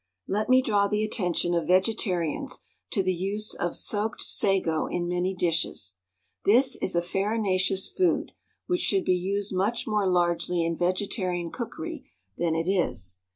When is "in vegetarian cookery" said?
10.65-12.09